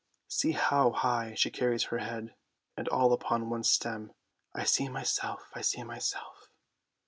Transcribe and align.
See 0.27 0.53
how 0.53 0.93
high 0.93 1.35
she 1.35 1.51
carries 1.51 1.83
her 1.93 1.99
head, 1.99 2.33
and 2.75 2.87
all 2.89 3.13
upon 3.13 3.51
one 3.51 3.63
stem. 3.63 4.13
I 4.51 4.63
see 4.63 4.89
myself, 4.89 5.51
I 5.53 5.61
see 5.61 5.83
myself! 5.83 6.49